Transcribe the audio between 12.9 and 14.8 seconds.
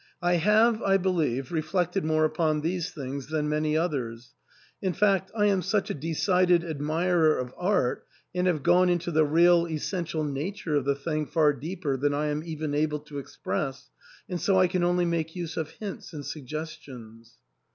to express, and so I